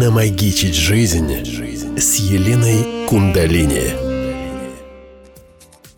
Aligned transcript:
Намагичить 0.00 0.74
жизнь 0.74 1.30
с 1.98 2.14
Еленой 2.14 3.06
Кундалини. 3.06 3.92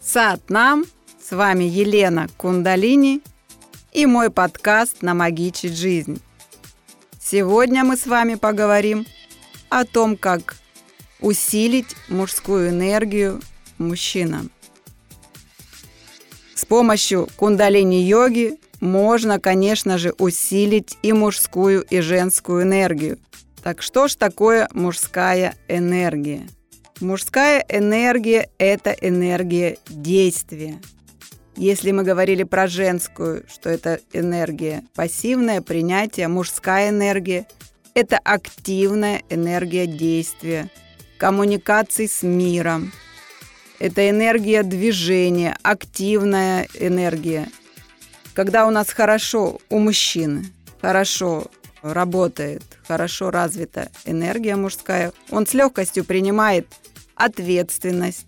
Сад 0.02 0.40
нам, 0.48 0.86
с 1.24 1.30
вами 1.30 1.62
Елена 1.62 2.26
Кундалини 2.36 3.20
и 3.92 4.06
мой 4.06 4.30
подкаст 4.30 5.02
«Намагичить 5.02 5.76
жизнь». 5.76 6.20
Сегодня 7.20 7.84
мы 7.84 7.96
с 7.96 8.08
вами 8.08 8.34
поговорим 8.34 9.06
о 9.68 9.84
том, 9.84 10.16
как 10.16 10.56
усилить 11.20 11.94
мужскую 12.08 12.70
энергию 12.70 13.40
мужчинам. 13.78 14.50
С 16.56 16.64
помощью 16.64 17.28
кундалини-йоги 17.36 18.58
можно, 18.80 19.38
конечно 19.38 19.96
же, 19.96 20.12
усилить 20.18 20.98
и 21.04 21.12
мужскую, 21.12 21.82
и 21.82 22.00
женскую 22.00 22.64
энергию. 22.64 23.20
Так 23.62 23.82
что 23.82 24.08
ж 24.08 24.16
такое 24.16 24.68
мужская 24.72 25.54
энергия? 25.68 26.46
Мужская 27.00 27.64
энергия– 27.68 28.48
это 28.58 28.90
энергия 28.90 29.78
действия. 29.88 30.80
Если 31.56 31.90
мы 31.90 32.02
говорили 32.02 32.44
про 32.44 32.66
женскую, 32.66 33.44
что 33.48 33.68
это 33.68 34.00
энергия 34.12 34.84
пассивное 34.94 35.60
принятие, 35.60 36.28
мужская 36.28 36.90
энергия– 36.90 37.46
это 37.94 38.18
активная 38.18 39.22
энергия 39.28 39.86
действия, 39.86 40.70
коммуникации 41.18 42.06
с 42.06 42.22
миром. 42.22 42.92
Это 43.78 44.08
энергия 44.08 44.62
движения, 44.62 45.56
активная 45.62 46.66
энергия– 46.74 47.48
когда 48.34 48.66
у 48.66 48.70
нас 48.70 48.90
хорошо 48.90 49.58
у 49.68 49.78
мужчины, 49.78 50.46
хорошо 50.80 51.48
работает, 51.82 52.62
хорошо 52.86 53.30
развита 53.30 53.90
энергия 54.04 54.56
мужская, 54.56 55.12
он 55.30 55.46
с 55.46 55.54
легкостью 55.54 56.04
принимает 56.04 56.66
ответственность 57.14 58.26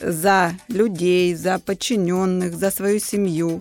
за 0.00 0.52
людей, 0.68 1.34
за 1.34 1.58
подчиненных, 1.58 2.54
за 2.54 2.70
свою 2.70 3.00
семью. 3.00 3.60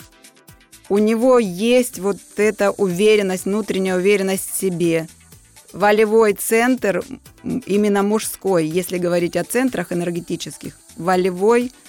У 0.89 0.97
него 0.97 1.39
есть 1.39 1.99
вот 1.99 2.17
эта 2.38 2.71
уверенность, 2.71 3.45
внутренняя 3.45 3.95
уверенность 3.95 4.52
в 4.52 4.59
себе. 4.59 5.08
Волевой 5.71 6.33
центр, 6.33 7.03
именно 7.43 8.03
мужской, 8.03 8.65
если 8.65 8.97
говорить 8.97 9.35
о 9.35 9.43
центрах 9.43 9.91
энергетических, 9.91 10.77
волевой– 10.97 11.71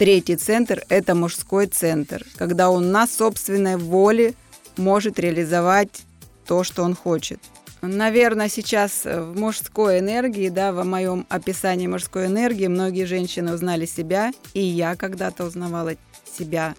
Третий 0.00 0.36
центр– 0.36 0.82
это 0.88 1.14
мужской 1.14 1.66
центр, 1.66 2.24
когда 2.36 2.70
он 2.70 2.90
на 2.90 3.06
собственной 3.06 3.76
воле 3.76 4.32
может 4.78 5.18
реализовать 5.18 6.04
то, 6.50 6.64
что 6.64 6.82
он 6.82 6.96
хочет. 6.96 7.38
Наверное, 7.80 8.48
сейчас 8.48 9.04
в 9.04 9.38
мужской 9.38 10.00
энергии, 10.00 10.48
да, 10.48 10.72
в 10.72 10.84
моем 10.84 11.24
описании 11.28 11.86
мужской 11.86 12.26
энергии 12.26 12.66
многие 12.66 13.04
женщины 13.04 13.54
узнали 13.54 13.86
себя, 13.86 14.32
и 14.52 14.60
я 14.60 14.96
когда-то 14.96 15.44
узнавала 15.44 15.92
себя. 16.36 16.74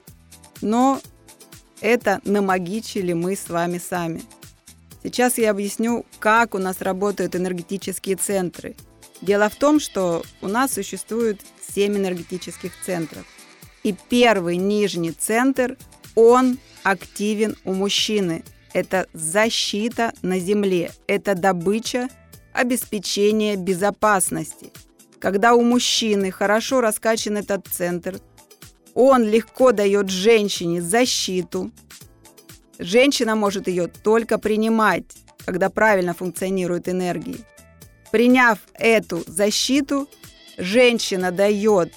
Но 0.61 0.99
это 1.79 2.19
намагичили 2.25 3.13
мы 3.13 3.37
с 3.37 3.47
вами 3.47 3.77
сами. 3.77 4.23
Сейчас 5.03 5.37
я 5.37 5.51
объясню, 5.51 6.05
как 6.19 6.53
у 6.53 6.57
нас 6.57 6.81
работают 6.81 7.33
энергетические 7.37 8.17
центры. 8.17 8.75
Дело 9.21 9.47
в 9.47 9.55
том, 9.55 9.79
что 9.79 10.21
у 10.41 10.49
нас 10.49 10.73
существует 10.73 11.39
7 11.73 11.95
энергетических 11.95 12.73
центров. 12.85 13.23
И 13.83 13.95
первый 14.09 14.57
нижний 14.57 15.13
центр, 15.13 15.77
он 16.15 16.57
активен 16.83 17.55
у 17.63 17.73
мужчины. 17.73 18.43
Это 18.73 19.07
защита 19.13 20.13
на 20.21 20.39
земле, 20.39 20.91
это 21.07 21.35
добыча, 21.35 22.07
обеспечение 22.53 23.55
безопасности. 23.55 24.71
Когда 25.19 25.53
у 25.53 25.61
мужчины 25.61 26.31
хорошо 26.31 26.81
раскачан 26.81 27.37
этот 27.37 27.67
центр, 27.67 28.19
он 28.93 29.23
легко 29.23 29.71
дает 29.71 30.09
женщине 30.09 30.81
защиту. 30.81 31.71
Женщина 32.79 33.35
может 33.35 33.67
ее 33.67 33.87
только 33.87 34.37
принимать, 34.37 35.05
когда 35.45 35.69
правильно 35.69 36.13
функционирует 36.13 36.89
энергия. 36.89 37.37
Приняв 38.11 38.59
эту 38.73 39.23
защиту, 39.27 40.09
женщина 40.57 41.31
дает 41.31 41.93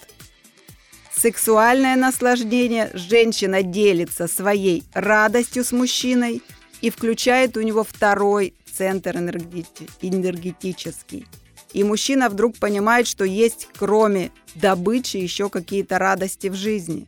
сексуальное 1.12 1.96
наслаждение, 1.96 2.90
женщина 2.94 3.62
делится 3.62 4.28
своей 4.28 4.84
радостью 4.92 5.64
с 5.64 5.72
мужчиной 5.72 6.42
и 6.84 6.90
включает 6.90 7.56
у 7.56 7.62
него 7.62 7.84
второй 7.84 8.54
центр 8.70 9.16
энергетический. 9.16 11.26
И 11.72 11.82
мужчина 11.82 12.28
вдруг 12.28 12.58
понимает, 12.58 13.06
что 13.06 13.24
есть 13.24 13.68
кроме 13.78 14.30
добычи 14.54 15.16
еще 15.16 15.48
какие-то 15.48 15.98
радости 15.98 16.48
в 16.48 16.54
жизни. 16.54 17.06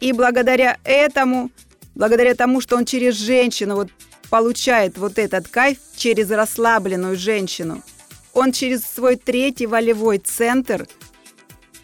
И 0.00 0.12
благодаря 0.12 0.78
этому, 0.84 1.50
благодаря 1.94 2.34
тому, 2.34 2.60
что 2.60 2.76
он 2.76 2.84
через 2.84 3.16
женщину 3.16 3.74
вот 3.74 3.88
получает 4.30 4.96
вот 4.96 5.18
этот 5.18 5.48
кайф, 5.48 5.78
через 5.96 6.30
расслабленную 6.30 7.16
женщину– 7.16 7.82
он 8.32 8.52
через 8.52 8.82
свой 8.82 9.16
третий 9.16 9.66
волевой 9.66 10.18
центр 10.18 10.86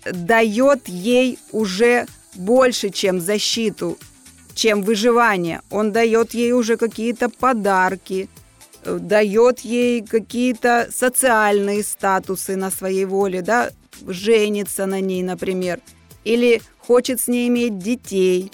дает 0.05 0.89
ей 0.89 1.39
уже 1.53 2.07
больше, 2.35 2.91
чем 2.91 3.21
защиту, 3.21 3.99
чем 4.59 4.83
выживание. 4.83 5.61
Он 5.71 5.93
дает 5.93 6.35
ей 6.35 6.53
уже 6.53 6.77
какие-то 6.77 7.29
подарки, 7.29 8.29
дает 8.85 9.61
ей 9.61 10.03
какие-то 10.03 10.89
социальные 10.93 11.83
статусы 11.83 12.57
на 12.57 12.71
своей 12.71 13.05
воле, 13.05 13.43
да, 13.43 13.71
женится 14.07 14.87
на 14.87 15.01
ней, 15.01 15.23
например, 15.23 15.81
или 16.25 16.61
хочет 16.79 17.21
с 17.21 17.29
ней 17.29 17.49
иметь 17.49 17.79
детей. 17.79 18.51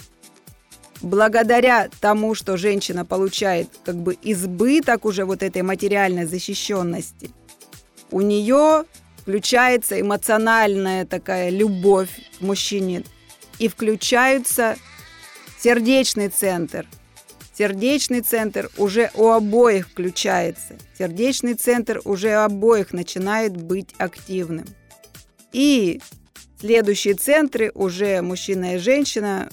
Благодаря 1.03 1.89
тому, 2.01 2.35
что 2.35 2.57
женщина 2.57 3.05
получает 3.05 3.69
как 3.85 3.97
бы 3.97 4.17
избыток 4.23 5.05
уже 5.05 5.25
вот 5.25 5.43
этой 5.43 5.63
материальной 5.63 6.27
защищенности– 6.27 7.31
у 8.15 8.21
нее 8.21 8.85
включается 9.17 10.01
эмоциональная 10.01 11.05
такая 11.05 11.51
любовь 11.51 12.11
к 12.39 12.43
мужчине 12.43 13.03
и 13.59 13.67
включается 13.67 14.77
сердечный 15.65 16.29
центр. 16.29 16.87
Сердечный 17.57 18.21
центр 18.21 18.71
уже 18.77 19.11
у 19.15 19.31
обоих 19.31 19.89
включается. 19.89 20.77
Сердечный 20.99 21.55
центр 21.55 22.03
уже 22.05 22.37
у 22.37 22.41
обоих 22.41 22.93
начинает 22.93 23.57
быть 23.57 23.95
активным. 23.97 24.67
И 25.55 26.03
следующие 26.61 27.15
центры 27.15 27.73
уже 27.75 28.21
мужчина 28.21 28.75
и 28.75 28.79
женщина. 28.79 29.49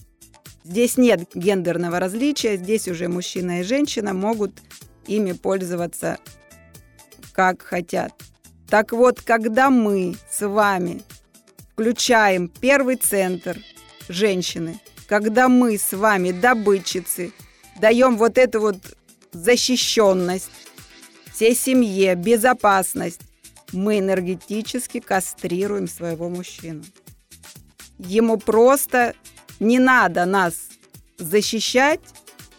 Здесь 0.65 0.97
нет 0.97 1.29
гендерного 1.33 1.97
различия, 1.97 2.57
здесь 2.57 2.89
уже 2.89 3.07
мужчина 3.07 3.61
и 3.61 3.63
женщина 3.63 4.13
могут 4.13 4.51
ими 5.07 5.31
пользоваться 5.31 6.17
как 7.31 7.61
хотят. 7.61 8.11
Так 8.69 8.91
вот, 8.91 9.21
когда 9.21 9.69
мы 9.69 10.15
с 10.29 10.45
вами 10.45 11.03
включаем 11.71 12.49
первый 12.49 12.97
центр 12.97 13.57
женщины, 14.09 14.77
когда 15.11 15.49
мы 15.49 15.77
с 15.77 15.91
вами 15.91 16.31
добытчицы, 16.31 17.33
даем 17.81 18.15
вот 18.15 18.37
эту 18.37 18.61
вот 18.61 18.77
защищенность 19.33 20.49
всей 21.33 21.53
семье, 21.53 22.15
безопасность, 22.15 23.19
мы 23.73 23.99
энергетически 23.99 25.01
кастрируем 25.01 25.89
своего 25.89 26.29
мужчину. 26.29 26.85
Ему 27.97 28.37
просто 28.37 29.13
не 29.59 29.79
надо 29.79 30.23
нас 30.23 30.69
защищать, 31.17 31.99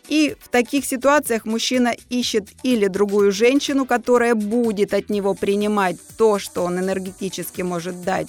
и 0.08 0.36
в 0.38 0.48
таких 0.50 0.84
ситуациях 0.84 1.46
мужчина 1.46 1.94
ищет 2.10 2.50
или 2.62 2.86
другую 2.86 3.32
женщину, 3.32 3.86
которая 3.86 4.34
будет 4.34 4.92
от 4.92 5.08
него 5.08 5.32
принимать 5.32 5.96
то, 6.18 6.38
что 6.38 6.64
он 6.64 6.78
энергетически 6.78 7.62
может 7.62 8.02
дать, 8.02 8.28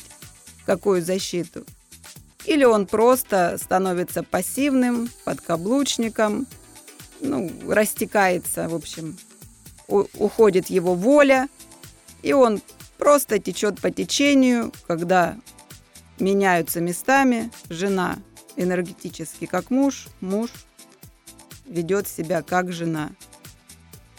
какую 0.65 1.01
защиту. 1.01 1.65
Или 2.45 2.63
он 2.65 2.87
просто 2.87 3.57
становится 3.61 4.23
пассивным, 4.23 5.09
подкаблучником, 5.23 6.45
ну, 7.21 7.51
растекается, 7.67 8.67
в 8.67 8.75
общем, 8.75 9.17
уходит 9.87 10.69
его 10.69 10.93
воля, 10.95 11.47
и 12.21 12.33
он 12.33 12.61
просто 12.97 13.39
течет 13.39 13.79
по 13.79 13.91
течению, 13.91 14.71
когда 14.87 15.37
меняются 16.19 16.81
местами 16.81 17.51
жена 17.69 18.17
энергетически 18.55 19.45
как 19.45 19.71
муж, 19.71 20.07
муж 20.21 20.49
ведет 21.65 22.07
себя 22.07 22.41
как 22.41 22.71
жена. 22.71 23.11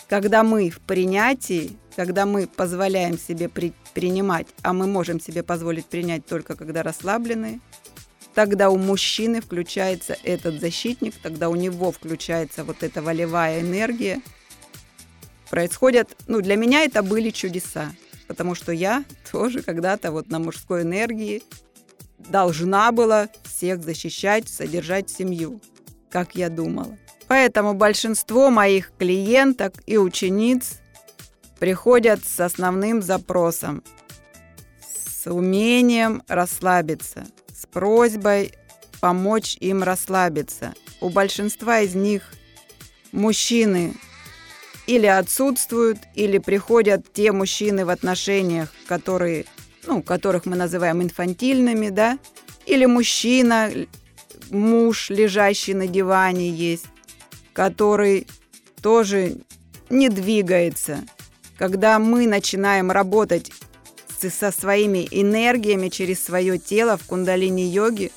Когда 0.08 0.42
мы 0.42 0.70
в 0.70 0.80
принятии, 0.80 1.76
когда 1.96 2.26
мы 2.26 2.46
позволяем 2.46 3.18
себе 3.18 3.48
при, 3.48 3.72
принимать, 3.94 4.46
а 4.62 4.72
мы 4.72 4.86
можем 4.86 5.20
себе 5.20 5.42
позволить 5.42 5.86
принять 5.86 6.26
только 6.26 6.56
когда 6.56 6.82
расслаблены, 6.82 7.60
тогда 8.34 8.70
у 8.70 8.76
мужчины 8.76 9.40
включается 9.40 10.16
этот 10.22 10.60
защитник, 10.60 11.14
тогда 11.22 11.48
у 11.48 11.54
него 11.54 11.92
включается 11.92 12.64
вот 12.64 12.82
эта 12.82 13.02
волевая 13.02 13.60
энергия. 13.60 14.20
происходят, 15.50 16.16
ну, 16.26 16.40
для 16.40 16.56
меня 16.56 16.82
это 16.82 17.02
были 17.02 17.30
чудеса, 17.30 17.92
потому 18.26 18.54
что 18.54 18.72
я 18.72 19.04
тоже 19.30 19.62
когда-то 19.62 20.10
вот 20.10 20.28
на 20.28 20.38
мужской 20.40 20.82
энергии 20.82 21.42
должна 22.18 22.90
была 22.90 23.28
всех 23.44 23.82
защищать, 23.82 24.48
содержать 24.48 25.10
семью, 25.10 25.60
как 26.10 26.34
я 26.34 26.48
думала. 26.48 26.98
Поэтому 27.28 27.74
большинство 27.74 28.50
моих 28.50 28.92
клиенток 28.98 29.74
и 29.86 29.96
учениц 29.96 30.80
приходят 31.60 32.24
с 32.24 32.40
основным 32.40 33.00
запросом, 33.00 33.84
с 34.80 35.30
умением 35.30 36.22
расслабиться, 36.26 37.26
с 37.64 37.66
просьбой 37.66 38.52
помочь 39.00 39.56
им 39.60 39.82
расслабиться. 39.82 40.74
У 41.00 41.08
большинства 41.08 41.80
из 41.80 41.94
них 41.94 42.22
мужчины 43.12 43.94
или 44.86 45.06
отсутствуют, 45.06 45.98
или 46.14 46.38
приходят 46.38 47.10
те 47.12 47.32
мужчины 47.32 47.86
в 47.86 47.90
отношениях, 47.90 48.70
которые, 48.86 49.46
ну, 49.86 50.02
которых 50.02 50.44
мы 50.44 50.56
называем 50.56 51.02
инфантильными, 51.02 51.88
да, 51.88 52.18
или 52.66 52.84
мужчина, 52.84 53.70
муж, 54.50 55.08
лежащий 55.08 55.74
на 55.74 55.86
диване 55.86 56.50
есть, 56.50 56.86
который 57.54 58.26
тоже 58.82 59.38
не 59.88 60.10
двигается. 60.10 61.02
Когда 61.56 61.98
мы 61.98 62.26
начинаем 62.26 62.90
работать 62.90 63.50
со 64.30 64.50
своими 64.50 65.06
энергиями 65.10 65.88
через 65.88 66.22
свое 66.22 66.58
тело 66.58 66.96
в 66.96 67.06
кундалини-йоге, 67.06 68.10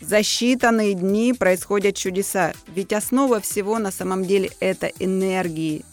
за 0.00 0.18
считанные 0.18 0.92
дни 0.92 1.32
происходят 1.32 1.96
чудеса, 1.96 2.52
ведь 2.68 2.92
основа 2.92 3.40
всего 3.40 3.78
на 3.78 3.90
самом 3.90 4.24
деле 4.24 4.50
это 4.60 4.88
энергии. 4.98 5.84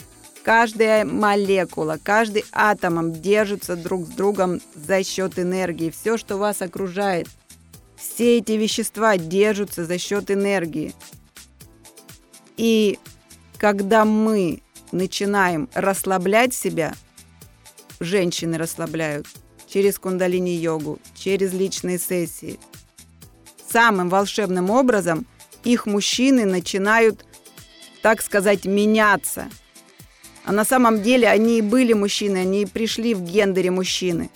Каждая 0.44 1.06
молекула, 1.06 1.98
каждый 2.02 2.44
атомом 2.52 3.14
держится 3.14 3.76
друг 3.76 4.08
с 4.08 4.10
другом 4.10 4.60
за 4.76 5.04
счет 5.04 5.38
энергии. 5.40 5.92
Все, 5.92 6.18
что 6.18 6.38
вас 6.38 6.62
окружает, 6.62 7.28
все 7.96 8.40
эти 8.40 8.54
вещества 8.54 9.18
держатся 9.18 9.86
за 9.86 9.98
счет 9.98 10.32
энергии. 10.32 10.94
И 12.58 13.00
когда 13.58 14.04
мы 14.04 14.62
начинаем 14.92 15.70
расслаблять 15.74 16.54
себя, 16.54 16.96
женщины 18.02 18.58
расслабляют 18.58 19.28
через 19.68 19.98
кундалини-йогу, 19.98 21.00
через 21.16 21.54
личные 21.54 21.98
сессии– 21.98 22.60
самым 23.72 24.10
волшебным 24.10 24.70
образом 24.70 25.26
их 25.64 25.86
мужчины 25.86 26.46
начинают, 26.46 27.26
так 28.02 28.22
сказать, 28.22 28.66
меняться. 28.66 29.50
А 30.44 30.52
на 30.52 30.66
самом 30.66 31.02
деле 31.02 31.28
они 31.28 31.60
и 31.60 31.62
были 31.62 31.94
мужчины, 31.94 32.38
они 32.38 32.64
и 32.64 32.66
пришли 32.66 33.14
в 33.14 33.22
гендере 33.22 33.72
мужчины. 33.72 34.30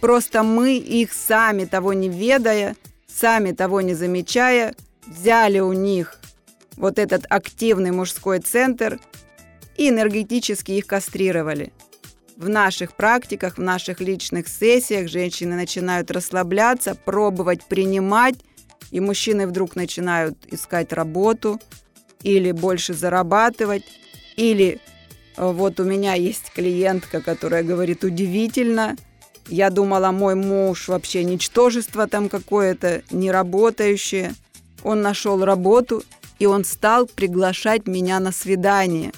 Просто 0.00 0.42
мы 0.42 0.76
их 0.78 1.12
сами 1.12 1.64
того 1.64 1.92
не 1.92 2.08
ведая, 2.08 2.74
сами 3.06 3.52
того 3.52 3.82
не 3.82 3.94
замечая, 3.94 4.74
взяли 5.06 5.60
у 5.60 5.72
них 5.72 6.18
вот 6.76 6.98
этот 6.98 7.26
активный 7.28 7.90
мужской 7.90 8.40
центр 8.40 8.98
и 9.76 9.90
энергетически 9.90 10.72
их 10.72 10.86
кастрировали. 10.86 11.72
В 12.36 12.48
наших 12.48 12.94
практиках, 12.96 13.58
в 13.58 13.62
наших 13.62 14.00
личных 14.00 14.48
сессиях 14.48 15.08
женщины 15.08 15.54
начинают 15.54 16.10
расслабляться, 16.10 16.94
пробовать 16.94 17.64
принимать 17.64 18.36
и 18.90 19.00
мужчины 19.00 19.46
вдруг 19.46 19.74
начинают 19.74 20.38
искать 20.46 20.92
работу 20.92 21.60
или 22.22 22.52
больше 22.52 22.94
зарабатывать, 22.94 23.84
или 24.36 24.80
э, 25.36 25.50
вот 25.50 25.80
у 25.80 25.84
меня 25.84 26.14
есть 26.14 26.52
клиентка, 26.54 27.20
которая 27.20 27.64
говорит, 27.64 28.04
удивительно, 28.04 28.96
я 29.48 29.70
думала, 29.70 30.12
мой 30.12 30.34
муж 30.34 30.88
вообще 30.88 31.24
ничтожество 31.24 32.06
там 32.06 32.28
какое-то, 32.28 33.02
не 33.10 33.30
работающее. 33.30 34.34
Он 34.84 35.02
нашел 35.02 35.44
работу, 35.44 36.04
и 36.38 36.46
он 36.46 36.64
стал 36.64 37.06
приглашать 37.06 37.86
меня 37.86 38.20
на 38.20 38.30
свидание. 38.30 39.12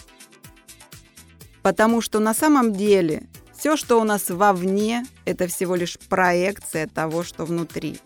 Потому 1.65 2.03
что 2.03 2.21
на 2.21 2.35
самом 2.35 2.75
деле 2.75 3.23
все, 3.57 3.79
что 3.79 3.99
у 3.99 4.05
нас 4.05 4.29
вовне, 4.29 5.07
это 5.25 5.47
всего 5.47 5.75
лишь 5.75 5.99
проекция 5.99 6.87
того, 6.87 7.23
что 7.25 7.47
внутри. 7.47 7.99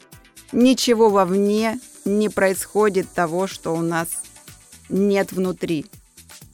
Ничего 0.53 1.11
вовне 1.11 1.81
не 2.05 2.29
происходит 2.29 3.13
того, 3.13 3.49
что 3.49 3.75
у 3.75 3.81
нас 3.81 4.11
нет 4.89 5.33
внутри. 5.33 5.87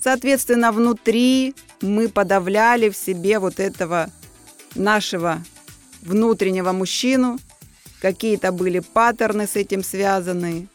Соответственно, 0.00 0.72
внутри 0.72 1.54
мы 1.82 2.08
подавляли 2.08 2.88
в 2.88 2.96
себе 2.96 3.38
вот 3.38 3.60
этого 3.60 4.08
нашего 4.74 5.44
внутреннего 6.00 6.72
мужчину. 6.72 7.38
Какие-то 8.00 8.50
были 8.50 8.78
паттерны 8.78 9.46
с 9.46 9.56
этим 9.56 9.84
связаны. 9.84 10.68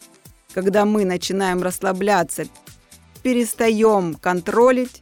Когда 0.53 0.85
мы 0.85 1.05
начинаем 1.05 1.63
расслабляться, 1.63 2.45
перестаем 3.23 4.13
контролить, 4.13 5.01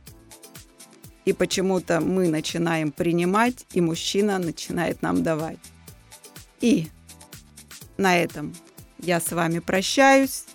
и 1.28 1.34
почему-то 1.34 2.00
мы 2.00 2.30
начинаем 2.30 2.94
принимать, 2.94 3.66
и 3.74 3.82
мужчина 3.82 4.40
начинает 4.40 5.02
нам 5.02 5.24
давать. 5.24 5.58
И 6.62 6.88
на 7.98 8.18
этом 8.18 8.56
я 9.00 9.20
с 9.20 9.34
вами 9.34 9.60
прощаюсь. 9.60 10.46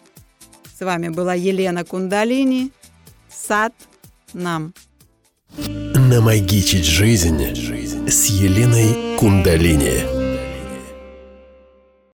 С 0.74 0.80
вами 0.80 1.10
была 1.10 1.34
Елена 1.34 1.84
Кундалини. 1.84 2.72
Сад 3.30 3.74
нам. 4.32 4.72
Намагичить 5.58 6.86
жизнь 6.86 7.42
с 8.08 8.26
Еленой 8.30 9.19
Кундалини. 9.19 10.21